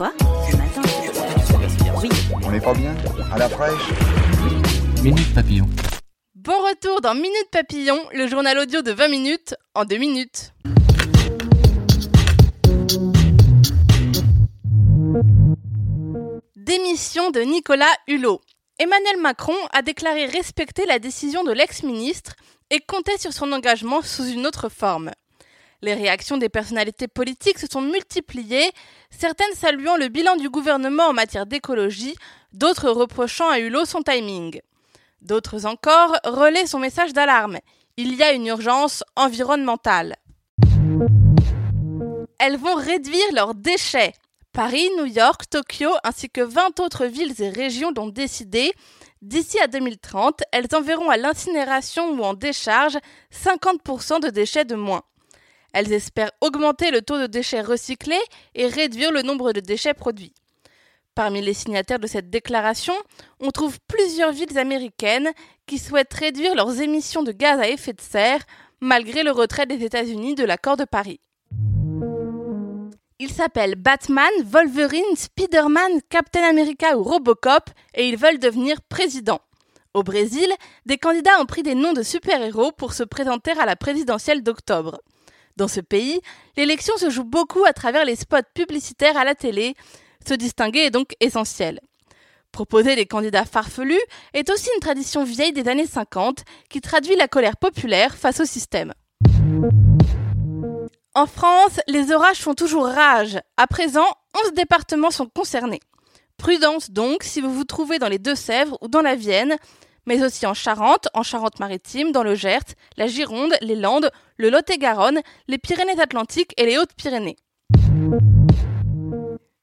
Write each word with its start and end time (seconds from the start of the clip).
Quoi 0.00 0.14
Ce 0.50 0.56
matin 0.56 0.80
Oui. 2.02 2.08
On 2.42 2.50
n'est 2.50 2.58
pas 2.58 2.72
bien 2.72 2.96
À 3.30 3.36
la 3.36 3.50
fraîche 3.50 3.90
Minute 5.02 5.34
Papillon. 5.34 5.68
Bon 6.36 6.54
retour 6.54 7.02
dans 7.02 7.14
Minute 7.14 7.50
Papillon, 7.52 7.98
le 8.14 8.26
journal 8.26 8.58
audio 8.60 8.80
de 8.80 8.92
20 8.92 9.08
minutes 9.08 9.54
en 9.74 9.84
2 9.84 9.98
minutes. 9.98 10.54
Démission 16.56 17.30
de 17.30 17.40
Nicolas 17.42 17.84
Hulot. 18.08 18.40
Emmanuel 18.78 19.18
Macron 19.20 19.52
a 19.74 19.82
déclaré 19.82 20.24
respecter 20.24 20.86
la 20.86 20.98
décision 20.98 21.44
de 21.44 21.52
l'ex-ministre 21.52 22.36
et 22.70 22.80
comptait 22.80 23.18
sur 23.18 23.34
son 23.34 23.52
engagement 23.52 24.00
sous 24.00 24.24
une 24.24 24.46
autre 24.46 24.70
forme. 24.70 25.10
Les 25.82 25.94
réactions 25.94 26.36
des 26.36 26.50
personnalités 26.50 27.08
politiques 27.08 27.58
se 27.58 27.66
sont 27.66 27.80
multipliées, 27.80 28.70
certaines 29.10 29.54
saluant 29.54 29.96
le 29.96 30.08
bilan 30.08 30.36
du 30.36 30.50
gouvernement 30.50 31.06
en 31.08 31.12
matière 31.14 31.46
d'écologie, 31.46 32.16
d'autres 32.52 32.90
reprochant 32.90 33.48
à 33.48 33.58
Hulot 33.58 33.86
son 33.86 34.02
timing. 34.02 34.60
D'autres 35.22 35.64
encore 35.64 36.16
relaient 36.24 36.66
son 36.66 36.78
message 36.78 37.14
d'alarme. 37.14 37.58
Il 37.96 38.14
y 38.14 38.22
a 38.22 38.32
une 38.32 38.46
urgence 38.46 39.04
environnementale. 39.16 40.16
Elles 42.38 42.58
vont 42.58 42.74
réduire 42.74 43.32
leurs 43.34 43.54
déchets. 43.54 44.12
Paris, 44.52 44.88
New 44.98 45.06
York, 45.06 45.44
Tokyo 45.48 45.90
ainsi 46.04 46.28
que 46.28 46.40
20 46.40 46.80
autres 46.80 47.06
villes 47.06 47.40
et 47.40 47.50
régions 47.50 47.92
l'ont 47.94 48.08
décidé. 48.08 48.72
D'ici 49.22 49.58
à 49.60 49.66
2030, 49.66 50.42
elles 50.52 50.66
enverront 50.74 51.08
à 51.08 51.16
l'incinération 51.16 52.10
ou 52.10 52.22
en 52.22 52.34
décharge 52.34 52.98
50% 53.32 54.20
de 54.20 54.28
déchets 54.28 54.64
de 54.64 54.74
moins. 54.74 55.02
Elles 55.72 55.92
espèrent 55.92 56.32
augmenter 56.40 56.90
le 56.90 57.02
taux 57.02 57.18
de 57.18 57.26
déchets 57.26 57.60
recyclés 57.60 58.20
et 58.54 58.66
réduire 58.66 59.12
le 59.12 59.22
nombre 59.22 59.52
de 59.52 59.60
déchets 59.60 59.94
produits. 59.94 60.34
Parmi 61.14 61.40
les 61.40 61.54
signataires 61.54 61.98
de 61.98 62.06
cette 62.06 62.30
déclaration, 62.30 62.94
on 63.40 63.50
trouve 63.50 63.78
plusieurs 63.88 64.32
villes 64.32 64.58
américaines 64.58 65.30
qui 65.66 65.78
souhaitent 65.78 66.14
réduire 66.14 66.54
leurs 66.54 66.80
émissions 66.80 67.22
de 67.22 67.32
gaz 67.32 67.60
à 67.60 67.68
effet 67.68 67.92
de 67.92 68.00
serre 68.00 68.40
malgré 68.80 69.22
le 69.22 69.30
retrait 69.30 69.66
des 69.66 69.84
États-Unis 69.84 70.34
de 70.34 70.44
l'accord 70.44 70.76
de 70.76 70.84
Paris. 70.84 71.20
Ils 73.18 73.30
s'appellent 73.30 73.74
Batman, 73.74 74.30
Wolverine, 74.44 75.14
Spider-Man, 75.14 76.00
Captain 76.08 76.42
America 76.42 76.96
ou 76.96 77.02
Robocop 77.02 77.68
et 77.94 78.08
ils 78.08 78.16
veulent 78.16 78.38
devenir 78.38 78.80
présidents. 78.80 79.42
Au 79.92 80.02
Brésil, 80.02 80.48
des 80.86 80.96
candidats 80.96 81.38
ont 81.40 81.44
pris 81.44 81.62
des 81.62 81.74
noms 81.74 81.92
de 81.92 82.02
super-héros 82.02 82.72
pour 82.72 82.94
se 82.94 83.02
présenter 83.02 83.50
à 83.58 83.66
la 83.66 83.76
présidentielle 83.76 84.42
d'octobre. 84.42 85.00
Dans 85.56 85.68
ce 85.68 85.80
pays, 85.80 86.20
l'élection 86.56 86.96
se 86.96 87.10
joue 87.10 87.24
beaucoup 87.24 87.64
à 87.64 87.72
travers 87.72 88.04
les 88.04 88.16
spots 88.16 88.38
publicitaires 88.54 89.16
à 89.16 89.24
la 89.24 89.34
télé. 89.34 89.74
Se 90.26 90.34
distinguer 90.34 90.80
est 90.80 90.90
donc 90.90 91.12
essentiel. 91.20 91.80
Proposer 92.52 92.96
des 92.96 93.06
candidats 93.06 93.44
farfelus 93.44 94.00
est 94.34 94.50
aussi 94.50 94.68
une 94.74 94.80
tradition 94.80 95.24
vieille 95.24 95.52
des 95.52 95.68
années 95.68 95.86
50 95.86 96.44
qui 96.68 96.80
traduit 96.80 97.16
la 97.16 97.28
colère 97.28 97.56
populaire 97.56 98.16
face 98.16 98.40
au 98.40 98.44
système. 98.44 98.92
En 101.14 101.26
France, 101.26 101.80
les 101.86 102.12
orages 102.12 102.38
font 102.38 102.54
toujours 102.54 102.86
rage. 102.86 103.38
À 103.56 103.66
présent, 103.66 104.06
11 104.46 104.54
départements 104.54 105.10
sont 105.10 105.26
concernés. 105.26 105.80
Prudence 106.36 106.90
donc 106.90 107.22
si 107.22 107.40
vous 107.40 107.52
vous 107.52 107.64
trouvez 107.64 107.98
dans 107.98 108.08
les 108.08 108.18
Deux-Sèvres 108.18 108.78
ou 108.80 108.88
dans 108.88 109.02
la 109.02 109.14
Vienne, 109.14 109.56
mais 110.10 110.24
aussi 110.24 110.44
en 110.44 110.54
Charente, 110.54 111.06
en 111.14 111.22
Charente-Maritime, 111.22 112.10
dans 112.10 112.24
le 112.24 112.34
Gers, 112.34 112.74
la 112.96 113.06
Gironde, 113.06 113.54
les 113.60 113.76
Landes, 113.76 114.10
le 114.38 114.50
Lot-et-Garonne, 114.50 115.20
les 115.46 115.56
Pyrénées-Atlantiques 115.56 116.52
et 116.56 116.66
les 116.66 116.78
Hautes-Pyrénées. 116.78 117.36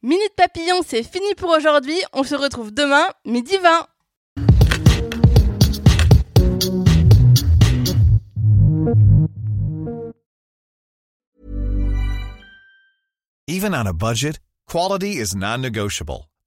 Minute 0.00 0.34
Papillon, 0.36 0.76
c'est 0.86 1.02
fini 1.02 1.34
pour 1.36 1.50
aujourd'hui. 1.50 2.00
On 2.12 2.22
se 2.22 2.36
retrouve 2.36 2.72
demain, 2.72 3.04
midi 3.24 3.56
20. 3.56 3.88
Even 13.48 13.74
on 13.74 13.86
a 13.86 13.92
budget, 13.92 14.38
quality 14.70 15.18
is 15.18 15.34
non-negotiable. 15.34 16.28